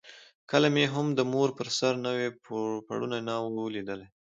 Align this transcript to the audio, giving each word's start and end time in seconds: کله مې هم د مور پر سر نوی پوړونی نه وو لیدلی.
کله 0.51 0.67
مې 0.75 0.85
هم 0.93 1.07
د 1.13 1.19
مور 1.31 1.49
پر 1.57 1.67
سر 1.77 1.93
نوی 2.05 2.27
پوړونی 2.85 3.19
نه 3.27 3.35
وو 3.43 3.65
لیدلی. 3.75 4.07